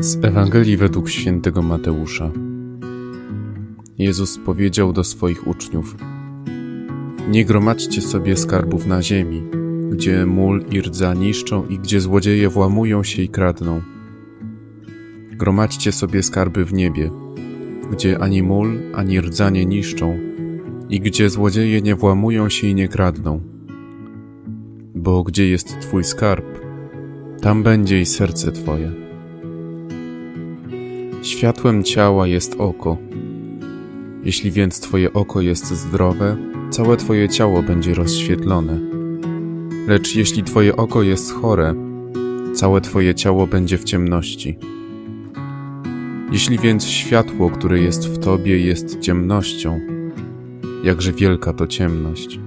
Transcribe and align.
Z 0.00 0.24
Ewangelii 0.24 0.76
według 0.76 1.08
świętego 1.08 1.62
Mateusza. 1.62 2.30
Jezus 3.98 4.38
powiedział 4.38 4.92
do 4.92 5.04
swoich 5.04 5.46
uczniów: 5.46 5.96
Nie 7.28 7.44
gromadźcie 7.44 8.02
sobie 8.02 8.36
skarbów 8.36 8.86
na 8.86 9.02
ziemi, 9.02 9.42
gdzie 9.90 10.26
mól 10.26 10.64
i 10.70 10.80
rdza 10.80 11.14
niszczą 11.14 11.66
i 11.66 11.78
gdzie 11.78 12.00
złodzieje 12.00 12.48
włamują 12.48 13.02
się 13.02 13.22
i 13.22 13.28
kradną. 13.28 13.82
Gromadźcie 15.32 15.92
sobie 15.92 16.22
skarby 16.22 16.64
w 16.64 16.72
niebie, 16.72 17.10
gdzie 17.92 18.18
ani 18.18 18.42
mól, 18.42 18.78
ani 18.94 19.20
rdza 19.20 19.50
nie 19.50 19.66
niszczą 19.66 20.18
i 20.88 21.00
gdzie 21.00 21.30
złodzieje 21.30 21.82
nie 21.82 21.94
włamują 21.94 22.48
się 22.48 22.66
i 22.66 22.74
nie 22.74 22.88
kradną. 22.88 23.40
Bo 24.94 25.22
gdzie 25.22 25.48
jest 25.48 25.80
Twój 25.80 26.04
skarb, 26.04 26.46
tam 27.40 27.62
będzie 27.62 28.00
i 28.00 28.06
serce 28.06 28.52
Twoje. 28.52 29.09
Światłem 31.22 31.84
ciała 31.84 32.26
jest 32.26 32.54
oko. 32.58 32.98
Jeśli 34.24 34.50
więc 34.50 34.80
Twoje 34.80 35.12
oko 35.12 35.40
jest 35.40 35.66
zdrowe, 35.66 36.36
całe 36.70 36.96
Twoje 36.96 37.28
ciało 37.28 37.62
będzie 37.62 37.94
rozświetlone. 37.94 38.80
Lecz 39.88 40.16
jeśli 40.16 40.42
Twoje 40.42 40.76
oko 40.76 41.02
jest 41.02 41.32
chore, 41.32 41.74
całe 42.54 42.80
Twoje 42.80 43.14
ciało 43.14 43.46
będzie 43.46 43.78
w 43.78 43.84
ciemności. 43.84 44.58
Jeśli 46.32 46.58
więc 46.58 46.86
światło, 46.86 47.50
które 47.50 47.80
jest 47.80 48.08
w 48.08 48.18
Tobie, 48.18 48.58
jest 48.58 49.00
ciemnością, 49.00 49.80
jakże 50.84 51.12
wielka 51.12 51.52
to 51.52 51.66
ciemność. 51.66 52.40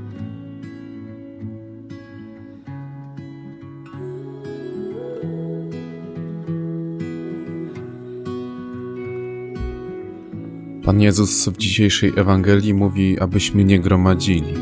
Pan 10.83 11.01
Jezus 11.01 11.47
w 11.49 11.57
dzisiejszej 11.57 12.13
Ewangelii 12.15 12.73
mówi, 12.73 13.19
abyśmy 13.19 13.63
nie 13.63 13.79
gromadzili. 13.79 14.53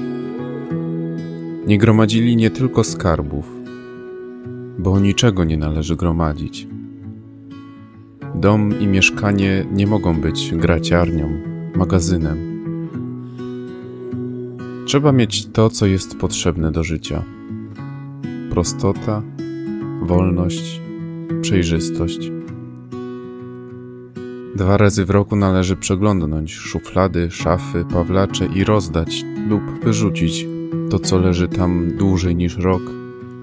Nie 1.67 1.77
gromadzili 1.77 2.35
nie 2.35 2.49
tylko 2.49 2.83
skarbów, 2.83 3.45
bo 4.79 4.99
niczego 4.99 5.43
nie 5.43 5.57
należy 5.57 5.95
gromadzić. 5.95 6.67
Dom 8.35 8.81
i 8.81 8.87
mieszkanie 8.87 9.65
nie 9.71 9.87
mogą 9.87 10.21
być 10.21 10.51
graciarnią, 10.55 11.29
magazynem. 11.75 12.37
Trzeba 14.85 15.11
mieć 15.11 15.45
to, 15.45 15.69
co 15.69 15.85
jest 15.85 16.17
potrzebne 16.17 16.71
do 16.71 16.83
życia: 16.83 17.23
prostota, 18.49 19.21
wolność, 20.01 20.81
przejrzystość. 21.41 22.31
Dwa 24.55 24.77
razy 24.77 25.05
w 25.05 25.09
roku 25.09 25.35
należy 25.35 25.75
przeglądnąć 25.75 26.53
szuflady, 26.53 27.31
szafy, 27.31 27.85
pawlacze 27.93 28.45
i 28.45 28.63
rozdać 28.63 29.25
lub 29.49 29.61
wyrzucić 29.83 30.47
to, 30.89 30.99
co 30.99 31.19
leży 31.19 31.47
tam 31.47 31.97
dłużej 31.97 32.35
niż 32.35 32.57
rok 32.57 32.81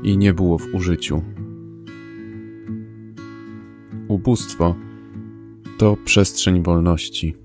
i 0.03 0.19
nie 0.19 0.34
było 0.34 0.59
w 0.59 0.75
użyciu. 0.75 1.23
Ubóstwo 4.09 4.75
to 5.78 5.97
przestrzeń 6.05 6.62
wolności. 6.62 7.37